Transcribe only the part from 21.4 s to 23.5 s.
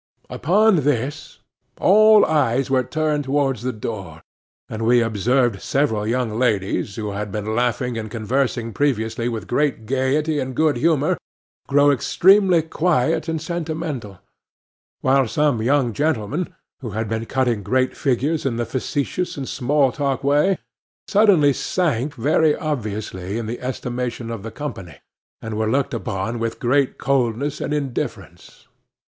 sank very obviously in